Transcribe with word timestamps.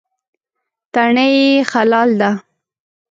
تڼۍ 0.93 1.31
یې 1.41 1.49
خلال 1.71 2.09
ده. 2.21 2.29